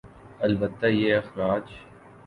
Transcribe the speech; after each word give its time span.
البتہ 0.39 0.85
یہ 0.87 1.15
اخراج 1.15 1.65